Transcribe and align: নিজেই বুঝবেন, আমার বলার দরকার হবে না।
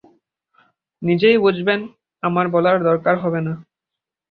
নিজেই 1.01 1.37
বুঝবেন, 1.37 1.79
আমার 2.23 2.45
বলার 2.47 2.77
দরকার 2.83 3.15
হবে 3.17 3.39
না। 3.41 3.53